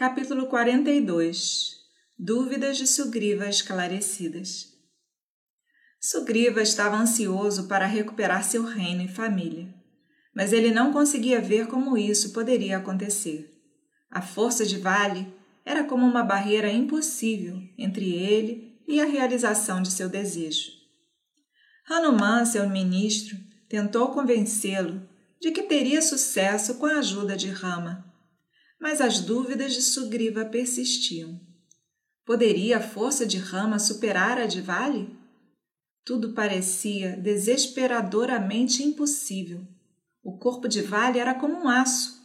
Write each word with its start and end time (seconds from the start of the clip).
Capítulo 0.00 0.46
42 0.46 1.76
Dúvidas 2.18 2.78
de 2.78 2.86
Sugriva 2.86 3.50
esclarecidas. 3.50 4.68
Sugriva 6.00 6.62
estava 6.62 6.96
ansioso 6.96 7.68
para 7.68 7.84
recuperar 7.84 8.42
seu 8.42 8.64
reino 8.64 9.02
e 9.02 9.08
família, 9.08 9.68
mas 10.34 10.54
ele 10.54 10.70
não 10.70 10.90
conseguia 10.90 11.38
ver 11.38 11.66
como 11.66 11.98
isso 11.98 12.32
poderia 12.32 12.78
acontecer. 12.78 13.54
A 14.10 14.22
força 14.22 14.64
de 14.64 14.78
Vale 14.78 15.30
era 15.66 15.84
como 15.84 16.06
uma 16.06 16.24
barreira 16.24 16.72
impossível 16.72 17.60
entre 17.76 18.10
ele 18.10 18.80
e 18.88 19.02
a 19.02 19.04
realização 19.04 19.82
de 19.82 19.90
seu 19.90 20.08
desejo. 20.08 20.70
Hanuman, 21.86 22.46
seu 22.46 22.66
ministro, 22.70 23.36
tentou 23.68 24.08
convencê-lo 24.12 25.06
de 25.38 25.50
que 25.50 25.64
teria 25.64 26.00
sucesso 26.00 26.76
com 26.76 26.86
a 26.86 27.00
ajuda 27.00 27.36
de 27.36 27.50
Rama, 27.50 28.09
mas 28.80 29.00
as 29.00 29.20
dúvidas 29.20 29.74
de 29.74 29.82
Sugriva 29.82 30.44
persistiam. 30.44 31.38
Poderia 32.24 32.78
a 32.78 32.80
força 32.80 33.26
de 33.26 33.36
Rama 33.36 33.78
superar 33.78 34.38
a 34.38 34.46
de 34.46 34.60
Vale? 34.60 35.14
Tudo 36.04 36.32
parecia 36.32 37.16
desesperadoramente 37.16 38.82
impossível. 38.82 39.66
O 40.22 40.38
corpo 40.38 40.66
de 40.66 40.80
Vale 40.80 41.18
era 41.18 41.34
como 41.34 41.54
um 41.54 41.68
aço. 41.68 42.20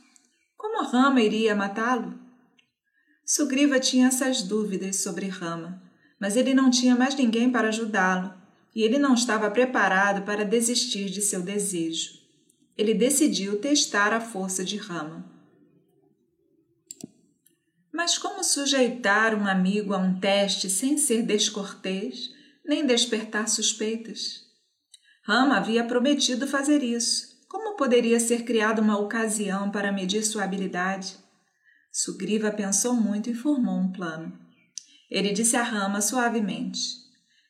Como 0.56 0.86
Rama 0.86 1.22
iria 1.22 1.56
matá-lo? 1.56 2.18
Sugriva 3.26 3.80
tinha 3.80 4.08
essas 4.08 4.42
dúvidas 4.42 4.98
sobre 4.98 5.28
Rama, 5.28 5.82
mas 6.20 6.38
ele 6.38 6.54
não 6.54 6.70
tinha 6.70 6.96
mais 6.96 7.16
ninguém 7.16 7.52
para 7.52 7.68
ajudá-lo 7.68 8.34
e 8.74 8.84
ele 8.84 9.00
não 9.00 9.14
estava 9.14 9.50
preparado 9.50 10.24
para 10.26 10.46
desistir 10.46 11.10
de 11.10 11.22
seu 11.22 11.42
desejo. 11.42 12.12
Ele 12.78 12.94
decidiu 12.94 13.60
testar 13.60 14.14
a 14.14 14.22
força 14.22 14.64
de 14.64 14.78
Rama. 14.78 15.35
Mas 17.96 18.18
como 18.18 18.44
sujeitar 18.44 19.34
um 19.34 19.48
amigo 19.48 19.94
a 19.94 19.98
um 19.98 20.20
teste 20.20 20.70
sem 20.70 20.98
ser 20.98 21.22
descortês, 21.22 22.30
nem 22.66 22.86
despertar 22.86 23.48
suspeitas? 23.48 24.42
Rama 25.24 25.56
havia 25.56 25.82
prometido 25.82 26.46
fazer 26.46 26.84
isso. 26.84 27.26
Como 27.48 27.78
poderia 27.78 28.20
ser 28.20 28.44
criada 28.44 28.82
uma 28.82 29.00
ocasião 29.00 29.72
para 29.72 29.94
medir 29.94 30.26
sua 30.26 30.44
habilidade? 30.44 31.18
Sugriva 31.90 32.52
pensou 32.52 32.94
muito 32.94 33.30
e 33.30 33.34
formou 33.34 33.80
um 33.80 33.94
plano. 33.94 34.38
Ele 35.10 35.32
disse 35.32 35.56
a 35.56 35.64
Rama 35.64 36.02
suavemente: 36.02 36.82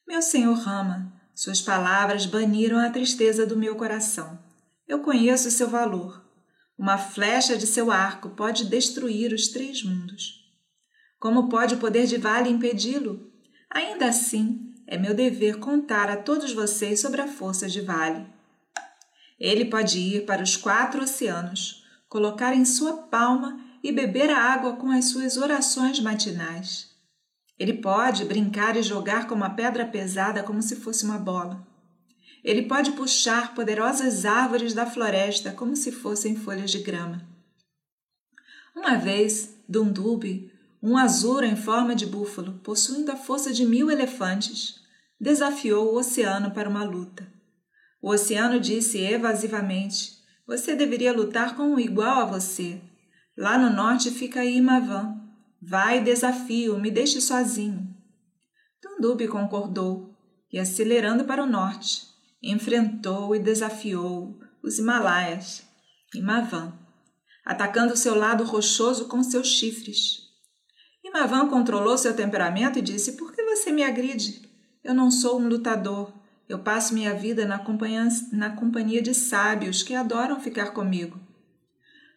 Meu 0.07 0.21
senhor 0.21 0.59
Rama, 0.59 1.11
suas 1.33 1.59
palavras 1.59 2.27
baniram 2.27 2.77
a 2.77 2.91
tristeza 2.91 3.47
do 3.47 3.57
meu 3.57 3.75
coração. 3.75 4.37
Eu 4.87 4.99
conheço 4.99 5.49
seu 5.49 5.67
valor. 5.67 6.23
Uma 6.77 6.97
flecha 6.97 7.57
de 7.57 7.65
seu 7.65 7.89
arco 7.89 8.29
pode 8.29 8.65
destruir 8.65 9.31
os 9.31 9.47
três 9.47 9.81
mundos. 9.81 10.43
Como 11.17 11.47
pode 11.47 11.75
o 11.75 11.77
poder 11.77 12.05
de 12.05 12.17
Vale 12.17 12.49
impedi-lo? 12.49 13.31
Ainda 13.69 14.07
assim, 14.07 14.73
é 14.85 14.97
meu 14.97 15.13
dever 15.13 15.57
contar 15.57 16.09
a 16.09 16.17
todos 16.17 16.53
vocês 16.53 16.99
sobre 16.99 17.21
a 17.21 17.27
força 17.27 17.67
de 17.67 17.79
Vale. 17.79 18.27
Ele 19.39 19.65
pode 19.65 19.99
ir 19.99 20.25
para 20.25 20.43
os 20.43 20.57
quatro 20.57 21.03
oceanos, 21.03 21.83
colocar 22.09 22.53
em 22.53 22.65
sua 22.65 22.93
palma 22.93 23.59
e 23.81 23.91
beber 23.91 24.29
a 24.29 24.37
água 24.37 24.73
com 24.73 24.91
as 24.91 25.05
suas 25.05 25.37
orações 25.37 25.99
matinais. 25.99 26.89
Ele 27.57 27.73
pode 27.73 28.25
brincar 28.25 28.75
e 28.75 28.83
jogar 28.83 29.27
com 29.27 29.35
uma 29.35 29.49
pedra 29.49 29.85
pesada 29.85 30.43
como 30.43 30.61
se 30.61 30.75
fosse 30.75 31.05
uma 31.05 31.17
bola. 31.17 31.65
Ele 32.45 32.61
pode 32.61 32.91
puxar 32.91 33.55
poderosas 33.55 34.23
árvores 34.23 34.71
da 34.71 34.85
floresta 34.85 35.51
como 35.51 35.75
se 35.75 35.91
fossem 35.91 36.35
folhas 36.35 36.69
de 36.69 36.77
grama. 36.77 37.27
Uma 38.75 38.97
vez, 38.97 39.57
Dundubi, 39.67 40.51
um 40.79 40.95
azura 40.95 41.47
em 41.47 41.55
forma 41.55 41.95
de 41.95 42.05
búfalo, 42.05 42.59
possuindo 42.63 43.11
a 43.11 43.15
força 43.15 43.51
de 43.51 43.65
mil 43.65 43.89
elefantes, 43.89 44.79
desafiou 45.19 45.91
o 45.91 45.97
oceano 45.97 46.51
para 46.51 46.69
uma 46.69 46.83
luta. 46.83 47.27
O 47.99 48.11
oceano 48.11 48.59
disse 48.59 48.99
evasivamente: 48.99 50.19
Você 50.45 50.75
deveria 50.75 51.11
lutar 51.11 51.55
com 51.55 51.63
um 51.63 51.79
igual 51.79 52.19
a 52.19 52.25
você. 52.25 52.79
Lá 53.35 53.57
no 53.57 53.75
norte 53.75 54.11
fica 54.11 54.45
Imavan. 54.45 55.19
Vai, 55.59 55.99
desafio, 56.03 56.77
me 56.77 56.91
deixe 56.91 57.19
sozinho. 57.19 57.91
Dundubi 58.83 59.27
concordou 59.27 60.15
e, 60.53 60.59
acelerando 60.59 61.25
para 61.25 61.41
o 61.41 61.47
norte, 61.47 62.13
enfrentou 62.41 63.35
e 63.35 63.39
desafiou 63.39 64.39
os 64.61 64.79
Himalaias, 64.79 65.63
Imavan, 66.13 66.73
atacando 67.45 67.95
seu 67.95 68.15
lado 68.15 68.43
rochoso 68.43 69.07
com 69.07 69.21
seus 69.21 69.47
chifres. 69.47 70.25
Imavan 71.03 71.47
controlou 71.47 71.97
seu 71.97 72.15
temperamento 72.15 72.79
e 72.79 72.81
disse: 72.81 73.13
Por 73.13 73.31
que 73.31 73.43
você 73.43 73.71
me 73.71 73.83
agride? 73.83 74.49
Eu 74.83 74.93
não 74.93 75.11
sou 75.11 75.39
um 75.39 75.47
lutador. 75.47 76.11
Eu 76.47 76.59
passo 76.59 76.93
minha 76.93 77.13
vida 77.13 77.45
na 77.45 77.59
companhia, 77.59 78.07
na 78.31 78.49
companhia 78.51 79.01
de 79.01 79.13
sábios 79.13 79.81
que 79.81 79.95
adoram 79.95 80.39
ficar 80.39 80.71
comigo. 80.71 81.19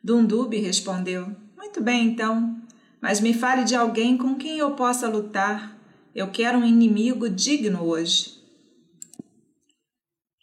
Dundubi 0.02 0.58
respondeu: 0.58 1.34
Muito 1.56 1.82
bem, 1.82 2.06
então. 2.06 2.60
Mas 3.00 3.20
me 3.20 3.32
fale 3.32 3.64
de 3.64 3.74
alguém 3.74 4.16
com 4.16 4.34
quem 4.34 4.58
eu 4.58 4.72
possa 4.72 5.08
lutar. 5.08 5.76
Eu 6.14 6.30
quero 6.30 6.58
um 6.58 6.64
inimigo 6.64 7.28
digno 7.28 7.84
hoje. 7.84 8.37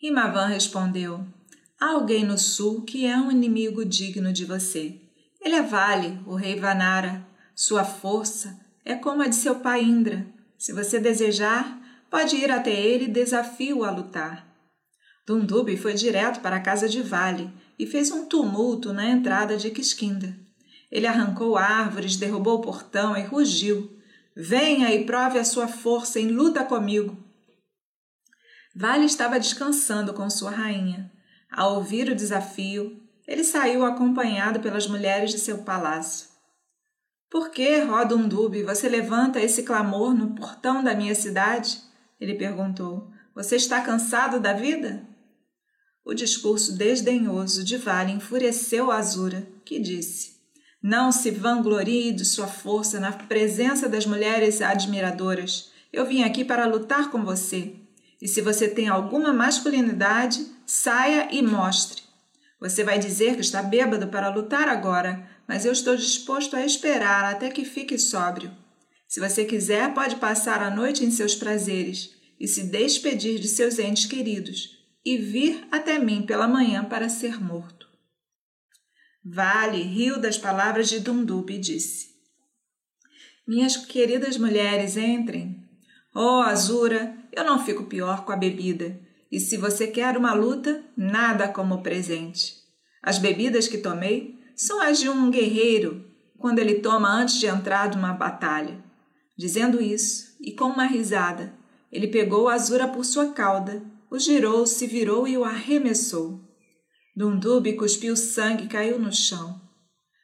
Himavan 0.07 0.45
respondeu: 0.45 1.25
Há 1.79 1.91
alguém 1.93 2.23
no 2.23 2.37
sul 2.37 2.83
que 2.83 3.07
é 3.07 3.17
um 3.17 3.31
inimigo 3.31 3.83
digno 3.83 4.31
de 4.31 4.45
você. 4.45 5.01
Ele 5.41 5.55
é 5.55 5.63
Vale, 5.63 6.19
o 6.27 6.35
rei 6.35 6.59
Vanara. 6.59 7.25
Sua 7.55 7.83
força 7.83 8.59
é 8.83 8.93
como 8.93 9.23
a 9.23 9.27
de 9.27 9.35
seu 9.35 9.55
pai 9.55 9.83
Indra. 9.83 10.27
Se 10.57 10.71
você 10.71 10.99
desejar, 10.99 11.81
pode 12.09 12.35
ir 12.35 12.51
até 12.51 12.71
ele 12.71 13.05
e 13.05 13.11
desafio-o 13.11 13.83
a 13.83 13.89
lutar. 13.89 14.47
Dundubi 15.25 15.75
foi 15.75 15.93
direto 15.93 16.39
para 16.39 16.57
a 16.57 16.61
casa 16.61 16.87
de 16.87 17.01
Vale 17.01 17.51
e 17.79 17.87
fez 17.87 18.11
um 18.11 18.27
tumulto 18.27 18.93
na 18.93 19.09
entrada 19.09 19.57
de 19.57 19.71
Quisquinda. 19.71 20.37
Ele 20.91 21.07
arrancou 21.07 21.57
árvores, 21.57 22.15
derrubou 22.15 22.59
o 22.59 22.61
portão 22.61 23.17
e 23.17 23.23
rugiu. 23.23 23.91
Venha 24.35 24.93
e 24.93 25.03
prove 25.03 25.39
a 25.39 25.43
sua 25.43 25.67
força 25.67 26.19
em 26.19 26.27
luta 26.27 26.63
comigo. 26.63 27.24
Vale 28.75 29.05
estava 29.05 29.39
descansando 29.39 30.13
com 30.13 30.29
sua 30.29 30.51
rainha. 30.51 31.09
Ao 31.49 31.75
ouvir 31.75 32.09
o 32.09 32.15
desafio, 32.15 33.01
ele 33.25 33.43
saiu 33.43 33.85
acompanhado 33.85 34.59
pelas 34.59 34.85
mulheres 34.85 35.31
de 35.31 35.39
seu 35.39 35.59
palácio. 35.59 36.27
Por 37.29 37.49
que, 37.49 37.79
Rodundube, 37.79 38.63
você 38.63 38.89
levanta 38.89 39.39
esse 39.39 39.63
clamor 39.63 40.13
no 40.13 40.35
portão 40.35 40.83
da 40.83 40.93
minha 40.93 41.15
cidade? 41.15 41.79
Ele 42.19 42.35
perguntou. 42.35 43.09
Você 43.33 43.55
está 43.55 43.79
cansado 43.79 44.41
da 44.41 44.51
vida? 44.51 45.07
O 46.03 46.13
discurso 46.13 46.77
desdenhoso 46.77 47.63
de 47.63 47.77
Vale 47.77 48.11
enfureceu 48.11 48.91
Azura, 48.91 49.47
que 49.63 49.79
disse: 49.79 50.39
Não 50.83 51.11
se 51.11 51.31
vanglorie 51.31 52.11
de 52.11 52.25
sua 52.25 52.47
força 52.47 52.99
na 52.99 53.11
presença 53.11 53.87
das 53.87 54.05
mulheres 54.05 54.61
admiradoras. 54.61 55.71
Eu 55.91 56.05
vim 56.05 56.23
aqui 56.23 56.43
para 56.45 56.67
lutar 56.67 57.09
com 57.09 57.23
você. 57.23 57.84
E 58.21 58.27
se 58.27 58.41
você 58.41 58.67
tem 58.67 58.87
alguma 58.87 59.33
masculinidade, 59.33 60.45
saia 60.65 61.27
e 61.31 61.41
mostre. 61.41 62.03
Você 62.59 62.83
vai 62.83 62.97
dizer 62.97 63.35
que 63.35 63.41
está 63.41 63.61
bêbado 63.61 64.07
para 64.07 64.29
lutar 64.29 64.67
agora, 64.67 65.29
mas 65.47 65.65
eu 65.65 65.71
estou 65.71 65.95
disposto 65.95 66.55
a 66.55 66.65
esperar 66.65 67.25
até 67.25 67.49
que 67.49 67.65
fique 67.65 67.97
sóbrio. 67.97 68.51
Se 69.07 69.19
você 69.19 69.45
quiser, 69.45 69.93
pode 69.93 70.15
passar 70.15 70.61
a 70.61 70.71
noite 70.71 71.05
em 71.05 71.11
seus 71.11 71.35
prazeres 71.35 72.15
e 72.39 72.47
se 72.47 72.63
despedir 72.63 73.39
de 73.39 73.47
seus 73.47 73.79
entes 73.79 74.05
queridos 74.05 74.75
e 75.05 75.17
vir 75.17 75.67
até 75.71 75.99
mim 75.99 76.25
pela 76.25 76.47
manhã 76.47 76.83
para 76.83 77.07
ser 77.07 77.41
morto. 77.41 77.87
Vale 79.23 79.81
riu 79.81 80.19
das 80.19 80.37
palavras 80.37 80.89
de 80.89 80.99
Dundub 80.99 81.51
e 81.51 81.59
disse: 81.59 82.09
Minhas 83.47 83.77
queridas 83.77 84.37
mulheres, 84.37 84.97
entrem. 84.97 85.63
Oh, 86.13 86.41
Azura, 86.41 87.15
eu 87.35 87.43
não 87.43 87.63
fico 87.63 87.83
pior 87.83 88.25
com 88.25 88.31
a 88.31 88.37
bebida. 88.37 88.99
E 89.31 89.39
se 89.39 89.57
você 89.57 89.87
quer 89.87 90.17
uma 90.17 90.33
luta, 90.33 90.83
nada 90.95 91.47
como 91.47 91.81
presente. 91.83 92.55
As 93.03 93.17
bebidas 93.17 93.67
que 93.67 93.77
tomei 93.77 94.39
são 94.55 94.81
as 94.81 94.99
de 94.99 95.09
um 95.09 95.29
guerreiro 95.29 96.05
quando 96.37 96.59
ele 96.59 96.75
toma 96.75 97.09
antes 97.09 97.39
de 97.39 97.47
entrar 97.47 97.93
numa 97.93 98.13
batalha. 98.13 98.83
Dizendo 99.37 99.81
isso, 99.81 100.35
e 100.39 100.51
com 100.51 100.65
uma 100.65 100.85
risada, 100.85 101.53
ele 101.91 102.07
pegou 102.07 102.47
Azura 102.47 102.87
por 102.87 103.03
sua 103.03 103.33
cauda 103.33 103.83
o 104.09 104.19
girou, 104.19 104.65
se 104.65 104.87
virou 104.87 105.27
e 105.27 105.37
o 105.37 105.43
arremessou. 105.43 106.39
Dundubi 107.15 107.73
cuspiu 107.73 108.15
sangue 108.15 108.65
e 108.65 108.67
caiu 108.67 108.99
no 108.99 109.11
chão. 109.11 109.59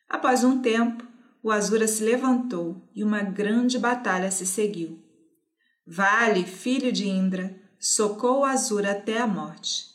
Após 0.07 0.43
um 0.43 0.61
tempo, 0.61 1.03
o 1.43 1.51
Azura 1.51 1.87
se 1.87 2.03
levantou 2.03 2.89
e 2.95 3.03
uma 3.03 3.21
grande 3.21 3.79
batalha 3.79 4.29
se 4.29 4.45
seguiu. 4.45 4.99
Vale, 5.93 6.45
filho 6.45 6.89
de 6.89 7.09
Indra, 7.09 7.53
socou 7.77 8.39
o 8.39 8.45
Azura 8.45 8.91
até 8.91 9.17
a 9.17 9.27
morte. 9.27 9.87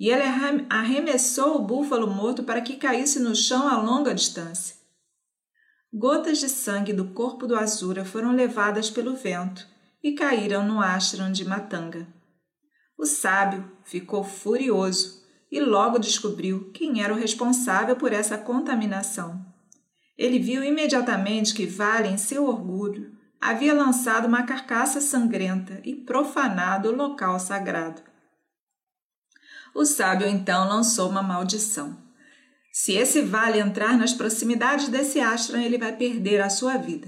E 0.00 0.10
ele 0.10 0.24
arremessou 0.68 1.54
o 1.54 1.62
búfalo 1.62 2.08
morto 2.08 2.42
para 2.42 2.60
que 2.60 2.74
caísse 2.74 3.20
no 3.20 3.36
chão 3.36 3.68
a 3.68 3.80
longa 3.80 4.12
distância. 4.12 4.74
gotas 5.92 6.38
de 6.38 6.48
sangue 6.48 6.92
do 6.92 7.04
corpo 7.12 7.46
do 7.46 7.54
Azura 7.54 8.04
foram 8.04 8.32
levadas 8.32 8.90
pelo 8.90 9.14
vento 9.14 9.64
e 10.02 10.10
caíram 10.10 10.66
no 10.66 10.80
ashram 10.80 11.30
de 11.30 11.44
Matanga. 11.44 12.04
O 12.98 13.06
sábio 13.06 13.70
ficou 13.84 14.24
furioso 14.24 15.22
e 15.52 15.60
logo 15.60 16.00
descobriu 16.00 16.72
quem 16.72 17.00
era 17.00 17.14
o 17.14 17.16
responsável 17.16 17.94
por 17.94 18.12
essa 18.12 18.36
contaminação. 18.36 19.40
Ele 20.18 20.40
viu 20.40 20.64
imediatamente 20.64 21.54
que 21.54 21.64
Vale, 21.64 22.08
em 22.08 22.16
seu 22.16 22.44
orgulho, 22.44 23.13
havia 23.44 23.74
lançado 23.74 24.26
uma 24.26 24.44
carcaça 24.44 25.02
sangrenta 25.02 25.78
e 25.84 25.94
profanado 25.94 26.88
o 26.88 26.96
local 26.96 27.38
sagrado. 27.38 28.00
O 29.74 29.84
sábio 29.84 30.26
então 30.26 30.66
lançou 30.66 31.10
uma 31.10 31.22
maldição. 31.22 31.94
Se 32.72 32.94
esse 32.94 33.20
vale 33.20 33.60
entrar 33.60 33.98
nas 33.98 34.14
proximidades 34.14 34.88
desse 34.88 35.20
ashram, 35.20 35.60
ele 35.60 35.76
vai 35.76 35.94
perder 35.94 36.40
a 36.40 36.48
sua 36.48 36.78
vida. 36.78 37.06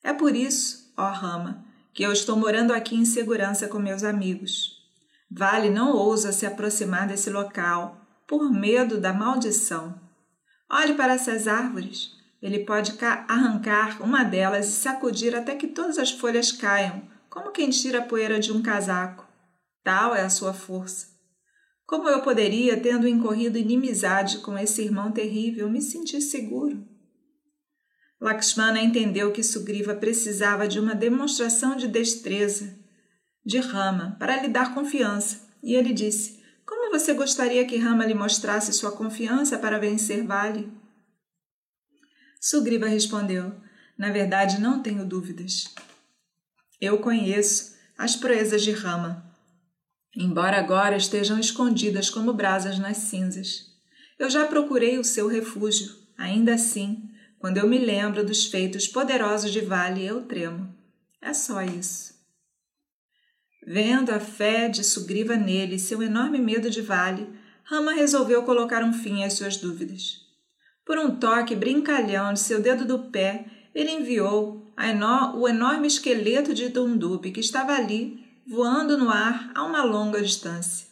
É 0.00 0.12
por 0.12 0.36
isso, 0.36 0.92
ó 0.96 1.10
Rama, 1.10 1.64
que 1.92 2.04
eu 2.04 2.12
estou 2.12 2.36
morando 2.36 2.72
aqui 2.72 2.94
em 2.94 3.04
segurança 3.04 3.66
com 3.66 3.80
meus 3.80 4.04
amigos. 4.04 4.76
Vale 5.28 5.70
não 5.70 5.90
ousa 5.90 6.30
se 6.30 6.46
aproximar 6.46 7.08
desse 7.08 7.30
local 7.30 8.00
por 8.28 8.48
medo 8.52 9.00
da 9.00 9.12
maldição. 9.12 10.00
Olhe 10.70 10.94
para 10.94 11.14
essas 11.14 11.48
árvores. 11.48 12.15
Ele 12.46 12.60
pode 12.60 12.96
arrancar 13.26 14.00
uma 14.00 14.22
delas 14.22 14.68
e 14.68 14.72
sacudir 14.72 15.34
até 15.34 15.56
que 15.56 15.66
todas 15.66 15.98
as 15.98 16.12
folhas 16.12 16.52
caiam, 16.52 17.02
como 17.28 17.50
quem 17.50 17.70
tira 17.70 17.98
a 17.98 18.02
poeira 18.02 18.38
de 18.38 18.52
um 18.52 18.62
casaco. 18.62 19.26
Tal 19.82 20.14
é 20.14 20.22
a 20.22 20.30
sua 20.30 20.54
força. 20.54 21.08
Como 21.84 22.08
eu 22.08 22.22
poderia, 22.22 22.76
tendo 22.76 23.08
incorrido 23.08 23.58
inimizade 23.58 24.38
com 24.38 24.56
esse 24.56 24.80
irmão 24.80 25.10
terrível, 25.10 25.68
me 25.68 25.82
sentir 25.82 26.20
seguro? 26.20 26.86
Lakshmana 28.20 28.80
entendeu 28.80 29.32
que 29.32 29.42
Sugriva 29.42 29.96
precisava 29.96 30.68
de 30.68 30.78
uma 30.78 30.94
demonstração 30.94 31.74
de 31.74 31.88
destreza 31.88 32.78
de 33.44 33.58
Rama 33.58 34.14
para 34.20 34.40
lhe 34.40 34.46
dar 34.46 34.72
confiança, 34.72 35.48
e 35.60 35.74
ele 35.74 35.92
disse: 35.92 36.40
Como 36.64 36.92
você 36.92 37.12
gostaria 37.12 37.64
que 37.64 37.76
Rama 37.76 38.06
lhe 38.06 38.14
mostrasse 38.14 38.72
sua 38.72 38.92
confiança 38.92 39.58
para 39.58 39.80
vencer 39.80 40.24
Vale? 40.24 40.75
Sugriva 42.40 42.86
respondeu: 42.86 43.54
Na 43.98 44.10
verdade, 44.10 44.60
não 44.60 44.82
tenho 44.82 45.04
dúvidas. 45.04 45.74
Eu 46.80 46.98
conheço 46.98 47.74
as 47.96 48.14
proezas 48.14 48.62
de 48.62 48.70
Rama, 48.70 49.24
embora 50.14 50.58
agora 50.58 50.96
estejam 50.96 51.38
escondidas 51.38 52.10
como 52.10 52.32
brasas 52.32 52.78
nas 52.78 52.98
cinzas. 52.98 53.74
Eu 54.18 54.28
já 54.30 54.46
procurei 54.46 54.98
o 54.98 55.04
seu 55.04 55.28
refúgio, 55.28 55.94
ainda 56.16 56.54
assim, 56.54 57.10
quando 57.38 57.58
eu 57.58 57.68
me 57.68 57.78
lembro 57.78 58.24
dos 58.24 58.46
feitos 58.46 58.88
poderosos 58.88 59.52
de 59.52 59.60
Vale, 59.60 60.04
eu 60.04 60.22
tremo. 60.22 60.74
É 61.20 61.32
só 61.32 61.62
isso. 61.62 62.14
Vendo 63.66 64.10
a 64.10 64.20
fé 64.20 64.68
de 64.68 64.84
Sugriva 64.84 65.36
nele 65.36 65.74
e 65.74 65.78
seu 65.78 66.02
enorme 66.02 66.38
medo 66.38 66.70
de 66.70 66.80
Vale, 66.80 67.28
Rama 67.64 67.92
resolveu 67.92 68.42
colocar 68.44 68.84
um 68.84 68.92
fim 68.92 69.24
às 69.24 69.32
suas 69.32 69.56
dúvidas. 69.56 70.25
Por 70.86 70.96
um 70.98 71.16
toque 71.16 71.56
brincalhão 71.56 72.32
de 72.32 72.38
seu 72.38 72.62
dedo 72.62 72.84
do 72.84 73.10
pé, 73.10 73.46
ele 73.74 73.90
enviou 73.90 74.72
o 75.34 75.48
enorme 75.48 75.88
esqueleto 75.88 76.54
de 76.54 76.68
Dundubi 76.68 77.32
que 77.32 77.40
estava 77.40 77.74
ali, 77.74 78.24
voando 78.48 78.96
no 78.96 79.10
ar 79.10 79.50
a 79.52 79.64
uma 79.64 79.82
longa 79.82 80.22
distância. 80.22 80.86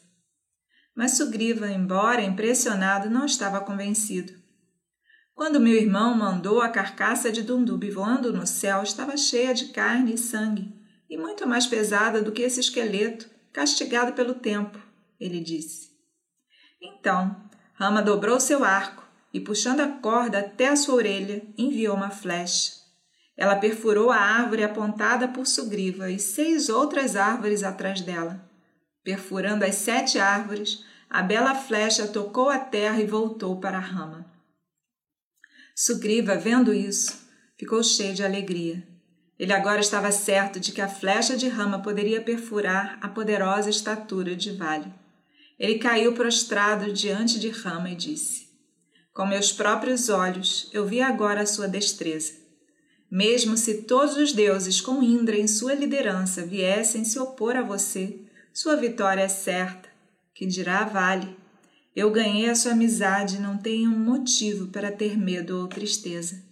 Mas 0.97 1.17
Sugriva, 1.17 1.71
embora 1.71 2.23
impressionado, 2.23 3.09
não 3.09 3.25
estava 3.25 3.61
convencido. 3.61 4.33
Quando 5.33 5.61
meu 5.61 5.75
irmão 5.75 6.13
mandou 6.17 6.61
a 6.61 6.69
carcaça 6.69 7.31
de 7.31 7.43
Dundubi 7.43 7.91
voando 7.91 8.33
no 8.33 8.47
céu, 8.49 8.83
estava 8.83 9.17
cheia 9.17 9.55
de 9.55 9.67
carne 9.67 10.15
e 10.15 10.19
sangue, 10.19 10.75
e 11.09 11.17
muito 11.17 11.47
mais 11.47 11.67
pesada 11.67 12.21
do 12.21 12.33
que 12.33 12.43
esse 12.43 12.59
esqueleto, 12.59 13.31
castigado 13.53 14.13
pelo 14.13 14.35
tempo, 14.35 14.77
ele 15.21 15.39
disse. 15.39 15.91
Então, 16.83 17.49
Rama 17.75 18.03
dobrou 18.03 18.41
seu 18.41 18.65
arco 18.65 19.04
e, 19.35 19.41
puxando 19.41 19.81
a 19.81 19.89
corda 19.89 20.39
até 20.39 20.69
a 20.69 20.77
sua 20.77 20.95
orelha, 20.95 21.43
enviou 21.59 21.97
uma 21.97 22.09
flecha. 22.09 22.73
Ela 23.37 23.57
perfurou 23.57 24.13
a 24.13 24.17
árvore 24.17 24.63
apontada 24.63 25.27
por 25.27 25.45
Sugriva 25.45 26.09
e 26.09 26.21
seis 26.21 26.69
outras 26.69 27.17
árvores 27.17 27.65
atrás 27.65 28.01
dela. 28.01 28.49
Perfurando 29.03 29.65
as 29.65 29.75
sete 29.75 30.21
árvores, 30.21 30.85
a 31.11 31.21
bela 31.21 31.53
flecha 31.53 32.07
tocou 32.07 32.49
a 32.49 32.61
terra 32.61 33.01
e 33.01 33.07
voltou 33.07 33.59
para 33.59 33.77
a 33.77 33.81
rama. 33.81 34.25
Sugriva, 35.75 36.37
vendo 36.37 36.73
isso, 36.73 37.29
ficou 37.59 37.83
cheio 37.83 38.15
de 38.15 38.23
alegria. 38.23 38.87
Ele 39.37 39.53
agora 39.53 39.81
estava 39.81 40.13
certo 40.13 40.61
de 40.61 40.71
que 40.71 40.81
a 40.81 40.89
flecha 40.89 41.37
de 41.37 41.49
rama 41.49 41.83
poderia 41.83 42.23
perfurar 42.23 42.99
a 43.03 43.09
poderosa 43.09 43.69
estatura 43.69 44.37
de 44.37 44.53
Vale. 44.53 44.95
Ele 45.59 45.79
caiu 45.79 46.15
prostrado 46.15 46.93
diante 46.93 47.41
de 47.41 47.49
Rama 47.49 47.91
e 47.91 47.97
disse: 47.97 48.44
Com 49.15 49.27
meus 49.27 49.53
próprios 49.53 50.09
olhos 50.09 50.69
eu 50.73 50.85
vi 50.85 51.01
agora 51.01 51.43
a 51.43 51.47
sua 51.47 51.69
destreza. 51.69 52.33
Mesmo 53.09 53.57
se 53.57 53.83
todos 53.83 54.17
os 54.17 54.33
deuses 54.33 54.81
com 54.81 55.01
Indra 55.05 55.37
em 55.37 55.47
sua 55.47 55.73
liderança 55.73 56.45
viessem 56.45 57.05
se 57.05 57.17
opor 57.21 57.55
a 57.55 57.63
você, 57.63 58.19
sua 58.53 58.75
vitória 58.75 59.23
é 59.23 59.29
certa. 59.29 59.89
Que 60.35 60.45
dirá 60.45 60.83
Vale? 60.83 61.37
Eu 61.95 62.11
ganhei 62.11 62.51
a 62.51 62.57
sua 62.57 62.73
amizade 62.73 63.37
e 63.37 63.41
não 63.41 63.57
tenho 63.57 63.89
um 63.89 63.97
motivo 63.97 64.67
para 64.67 64.91
ter 64.91 65.17
medo 65.17 65.61
ou 65.61 65.69
tristeza. 65.69 66.43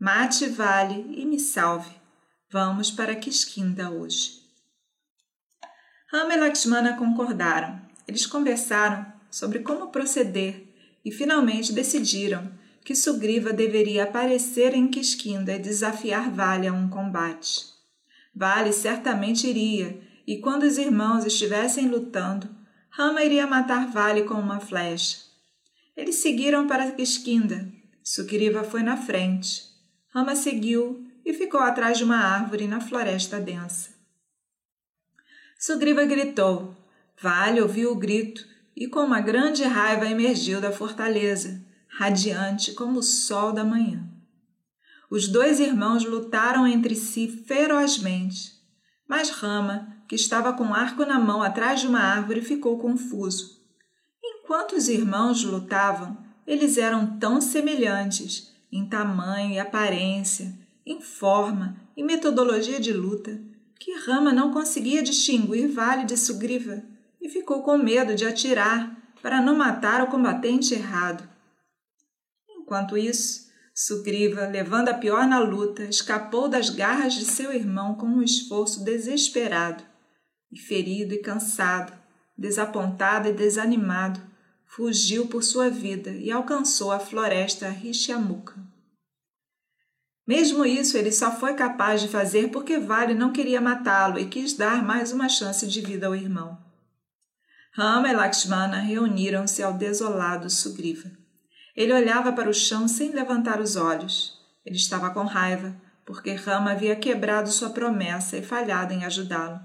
Mate 0.00 0.46
Vale 0.46 1.04
e 1.20 1.26
me 1.26 1.38
salve. 1.38 1.94
Vamos 2.50 2.90
para 2.90 3.14
Kiskinda 3.14 3.90
hoje. 3.90 4.40
Rama 6.10 6.32
e 6.32 6.38
Lakshmana 6.38 6.96
concordaram. 6.96 7.78
Eles 8.08 8.24
conversaram 8.24 9.04
sobre 9.30 9.58
como 9.58 9.90
proceder 9.90 10.69
e 11.04 11.10
finalmente 11.10 11.72
decidiram 11.72 12.50
que 12.84 12.94
Sugriva 12.94 13.52
deveria 13.52 14.04
aparecer 14.04 14.74
em 14.74 14.88
Kiskinda 14.88 15.54
e 15.54 15.58
desafiar 15.58 16.30
Vale 16.30 16.66
a 16.66 16.72
um 16.72 16.88
combate. 16.88 17.66
Vale 18.34 18.72
certamente 18.72 19.46
iria, 19.46 20.00
e 20.26 20.38
quando 20.38 20.62
os 20.62 20.78
irmãos 20.78 21.24
estivessem 21.24 21.88
lutando, 21.88 22.48
Rama 22.88 23.22
iria 23.22 23.46
matar 23.46 23.90
Vale 23.90 24.22
com 24.22 24.34
uma 24.34 24.60
flecha. 24.60 25.18
Eles 25.96 26.16
seguiram 26.16 26.66
para 26.66 26.90
Kiskinda. 26.92 27.70
Sugriva 28.02 28.64
foi 28.64 28.82
na 28.82 28.96
frente. 28.96 29.62
Rama 30.08 30.34
seguiu 30.34 31.06
e 31.24 31.32
ficou 31.32 31.60
atrás 31.60 31.98
de 31.98 32.04
uma 32.04 32.16
árvore 32.16 32.66
na 32.66 32.80
floresta 32.80 33.38
densa. 33.38 33.90
Sugriva 35.58 36.04
gritou. 36.04 36.74
Vale 37.20 37.60
ouviu 37.60 37.92
o 37.92 37.96
grito 37.96 38.49
e 38.80 38.88
com 38.88 39.00
uma 39.00 39.20
grande 39.20 39.62
raiva 39.62 40.08
emergiu 40.08 40.60
da 40.60 40.72
fortaleza, 40.72 41.64
radiante 41.86 42.72
como 42.72 42.98
o 42.98 43.02
sol 43.02 43.52
da 43.52 43.62
manhã. 43.62 44.02
Os 45.08 45.28
dois 45.28 45.60
irmãos 45.60 46.04
lutaram 46.04 46.66
entre 46.66 46.96
si 46.96 47.28
ferozmente, 47.46 48.52
mas 49.06 49.30
Rama 49.30 50.00
que 50.10 50.16
estava 50.16 50.52
com 50.52 50.64
um 50.64 50.74
arco 50.74 51.04
na 51.04 51.20
mão 51.20 51.40
atrás 51.40 51.80
de 51.80 51.86
uma 51.86 52.00
árvore, 52.00 52.42
ficou 52.42 52.76
confuso. 52.78 53.60
Enquanto 54.20 54.72
os 54.72 54.88
irmãos 54.88 55.44
lutavam, 55.44 56.18
eles 56.44 56.76
eram 56.78 57.16
tão 57.20 57.40
semelhantes 57.40 58.52
em 58.72 58.84
tamanho 58.88 59.52
e 59.52 59.60
aparência, 59.60 60.52
em 60.84 61.00
forma 61.00 61.76
e 61.96 62.02
metodologia 62.02 62.80
de 62.80 62.92
luta, 62.92 63.40
que 63.78 64.00
Rama 64.00 64.32
não 64.32 64.52
conseguia 64.52 65.00
distinguir 65.00 65.68
Vale 65.68 66.04
de 66.04 66.16
Sugriva 66.16 66.82
e 67.20 67.28
ficou 67.28 67.62
com 67.62 67.76
medo 67.76 68.14
de 68.14 68.24
atirar 68.24 68.96
para 69.22 69.40
não 69.40 69.56
matar 69.56 70.02
o 70.02 70.06
combatente 70.06 70.74
errado. 70.74 71.28
Enquanto 72.48 72.96
isso, 72.96 73.50
Sugriva, 73.74 74.46
levando 74.46 74.88
a 74.88 74.94
pior 74.94 75.26
na 75.26 75.38
luta, 75.38 75.84
escapou 75.84 76.48
das 76.48 76.70
garras 76.70 77.14
de 77.14 77.24
seu 77.24 77.52
irmão 77.52 77.94
com 77.94 78.06
um 78.06 78.22
esforço 78.22 78.84
desesperado 78.84 79.82
e 80.52 80.58
ferido 80.58 81.14
e 81.14 81.18
cansado, 81.18 81.92
desapontado 82.36 83.28
e 83.28 83.32
desanimado, 83.32 84.20
fugiu 84.66 85.26
por 85.26 85.42
sua 85.42 85.68
vida 85.68 86.10
e 86.10 86.30
alcançou 86.30 86.92
a 86.92 86.98
floresta 86.98 87.68
Rishamuka. 87.68 88.54
Mesmo 90.26 90.64
isso, 90.64 90.96
ele 90.96 91.10
só 91.10 91.32
foi 91.32 91.54
capaz 91.54 92.00
de 92.00 92.08
fazer 92.08 92.50
porque 92.50 92.78
Vale 92.78 93.14
não 93.14 93.32
queria 93.32 93.60
matá-lo 93.60 94.18
e 94.18 94.26
quis 94.26 94.52
dar 94.52 94.84
mais 94.84 95.10
uma 95.10 95.28
chance 95.28 95.66
de 95.66 95.80
vida 95.80 96.06
ao 96.06 96.14
irmão. 96.14 96.69
Rama 97.72 98.08
e 98.08 98.12
Lakshmana 98.12 98.78
reuniram-se 98.78 99.62
ao 99.62 99.72
desolado 99.72 100.50
Sugriva. 100.50 101.10
Ele 101.76 101.92
olhava 101.92 102.32
para 102.32 102.50
o 102.50 102.54
chão 102.54 102.88
sem 102.88 103.12
levantar 103.12 103.60
os 103.60 103.76
olhos. 103.76 104.38
Ele 104.66 104.76
estava 104.76 105.10
com 105.10 105.22
raiva, 105.22 105.74
porque 106.04 106.32
Rama 106.32 106.72
havia 106.72 106.96
quebrado 106.96 107.48
sua 107.50 107.70
promessa 107.70 108.36
e 108.36 108.42
falhado 108.42 108.92
em 108.92 109.04
ajudá-lo. 109.04 109.60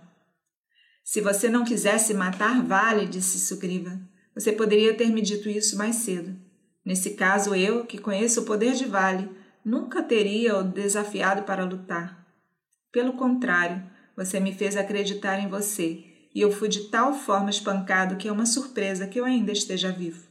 Se 1.03 1.19
você 1.19 1.49
não 1.49 1.65
quisesse 1.65 2.13
matar 2.13 2.63
Vale, 2.63 3.07
disse 3.07 3.39
Sugriva, 3.39 3.99
você 4.33 4.51
poderia 4.51 4.93
ter 4.93 5.09
me 5.09 5.21
dito 5.21 5.49
isso 5.49 5.75
mais 5.77 5.97
cedo. 5.97 6.35
Nesse 6.85 7.11
caso, 7.11 7.55
eu, 7.55 7.85
que 7.85 7.97
conheço 7.97 8.41
o 8.41 8.45
poder 8.45 8.73
de 8.73 8.85
Vale, 8.85 9.29
nunca 9.63 10.03
teria 10.03 10.57
o 10.57 10.63
desafiado 10.63 11.41
para 11.41 11.65
lutar. 11.65 12.23
Pelo 12.91 13.13
contrário, 13.13 13.83
você 14.15 14.39
me 14.39 14.53
fez 14.53 14.77
acreditar 14.77 15.39
em 15.39 15.49
você, 15.49 16.03
e 16.35 16.41
eu 16.41 16.51
fui 16.51 16.67
de 16.67 16.89
tal 16.89 17.13
forma 17.13 17.49
espancado 17.49 18.17
que 18.17 18.27
é 18.27 18.31
uma 18.31 18.45
surpresa 18.45 19.07
que 19.07 19.17
eu 19.17 19.23
ainda 19.23 19.53
esteja 19.53 19.89
vivo. 19.89 20.27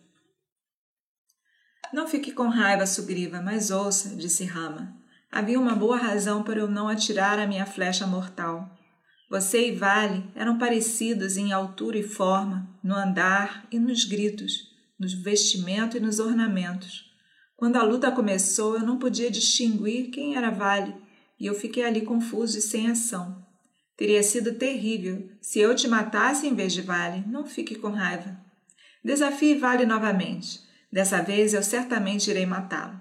Não 1.95 2.07
fique 2.07 2.31
com 2.31 2.49
raiva, 2.49 2.87
Sugriva, 2.87 3.41
mas 3.41 3.71
ouça, 3.71 4.15
disse 4.15 4.45
Rama. 4.45 4.95
Havia 5.33 5.59
uma 5.59 5.75
boa 5.75 5.97
razão 5.97 6.43
para 6.43 6.61
eu 6.61 6.69
não 6.69 6.89
atirar 6.89 7.39
a 7.39 7.47
minha 7.47 7.65
flecha 7.65 8.07
mortal. 8.07 8.71
Você 9.31 9.69
e 9.69 9.73
Vale 9.75 10.29
eram 10.35 10.59
parecidos 10.59 11.39
em 11.39 11.53
altura 11.53 11.99
e 11.99 12.03
forma, 12.03 12.69
no 12.83 12.95
andar 12.95 13.67
e 13.73 13.79
nos 13.79 14.05
gritos, 14.05 14.69
no 15.01 15.09
vestimento 15.23 15.97
e 15.97 16.01
nos 16.01 16.19
ornamentos. 16.19 17.11
Quando 17.57 17.77
a 17.77 17.83
luta 17.83 18.13
começou, 18.13 18.75
eu 18.75 18.85
não 18.85 18.99
podia 18.99 19.31
distinguir 19.31 20.11
quem 20.11 20.37
era 20.37 20.51
Vale, 20.51 20.95
e 21.41 21.47
eu 21.47 21.55
fiquei 21.55 21.85
ali 21.85 22.03
confuso 22.03 22.59
e 22.59 22.63
sem 22.63 22.91
ação. 22.91 23.44
Teria 23.97 24.23
sido 24.23 24.55
terrível 24.55 25.31
se 25.41 25.61
eu 25.61 25.75
te 25.75 25.87
matasse 25.87 26.47
em 26.47 26.55
vez 26.55 26.73
de 26.73 26.83
Vale. 26.83 27.25
Não 27.27 27.47
fique 27.47 27.77
com 27.77 27.91
raiva. 27.91 28.37
Desafie 29.05 29.55
Vale 29.55 29.87
novamente. 29.87 30.61
Dessa 30.91 31.23
vez 31.23 31.55
eu 31.55 31.63
certamente 31.63 32.31
irei 32.31 32.47
matá-lo. 32.47 32.99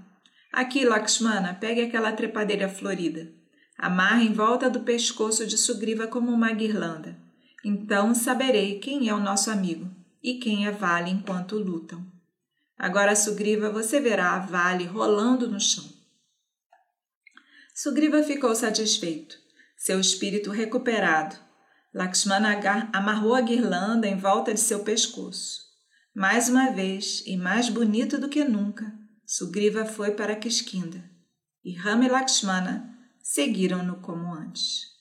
Aqui, 0.51 0.85
Lakshmana, 0.85 1.55
pegue 1.55 1.81
aquela 1.81 2.11
trepadeira 2.11 2.69
florida. 2.69 3.31
Amarre 3.77 4.25
em 4.25 4.33
volta 4.33 4.69
do 4.69 4.81
pescoço 4.81 5.47
de 5.47 5.57
Sugriva 5.57 6.05
como 6.07 6.31
uma 6.31 6.51
guirlanda. 6.51 7.17
Então 7.65 8.13
saberei 8.13 8.79
quem 8.79 9.09
é 9.09 9.13
o 9.13 9.19
nosso 9.19 9.49
amigo 9.49 9.89
e 10.21 10.35
quem 10.35 10.67
é 10.67 10.71
Vale 10.71 11.09
enquanto 11.09 11.57
lutam. 11.57 12.05
Agora, 12.77 13.15
Sugriva, 13.15 13.69
você 13.69 13.99
verá 13.99 14.33
a 14.33 14.39
Vale 14.39 14.85
rolando 14.85 15.49
no 15.49 15.59
chão. 15.59 15.85
Sugriva 17.73 18.21
ficou 18.21 18.53
satisfeito, 18.53 19.37
seu 19.83 19.99
espírito 19.99 20.49
recuperado. 20.49 21.35
Lakshmana 21.93 22.57
amarrou 22.93 23.35
a 23.35 23.41
guirlanda 23.41 24.07
em 24.07 24.17
volta 24.17 24.53
de 24.53 24.59
seu 24.61 24.79
pescoço. 24.79 25.59
Mais 26.15 26.47
uma 26.47 26.71
vez, 26.71 27.21
e 27.25 27.35
mais 27.35 27.67
bonito 27.67 28.17
do 28.17 28.29
que 28.29 28.45
nunca, 28.45 28.89
Sugriva 29.25 29.83
foi 29.83 30.11
para 30.11 30.37
Kishkinda, 30.37 31.03
e 31.65 31.75
Rama 31.75 32.05
e 32.05 32.07
Lakshmana 32.07 32.97
seguiram-no 33.21 33.97
como 33.97 34.33
antes. 34.33 34.92